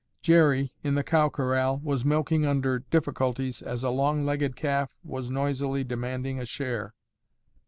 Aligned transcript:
Jerry—in 0.23 0.95
the 0.95 1.03
cow 1.03 1.29
corral—was 1.29 2.03
milking 2.03 2.43
under 2.43 2.79
difficulties 2.79 3.61
as 3.61 3.83
a 3.83 3.91
long 3.91 4.25
legged 4.25 4.55
calf 4.55 4.95
was 5.03 5.29
noisily 5.29 5.83
demanding 5.83 6.39
a 6.39 6.45
share. 6.47 6.95